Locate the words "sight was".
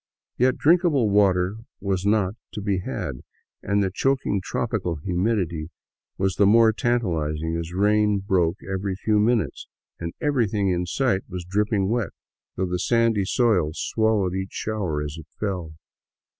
10.87-11.45